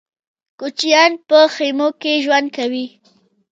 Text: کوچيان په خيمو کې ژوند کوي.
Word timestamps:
کوچيان 0.59 1.11
په 1.27 1.39
خيمو 1.55 1.89
کې 2.01 2.11
ژوند 2.23 2.47
کوي. 2.57 2.85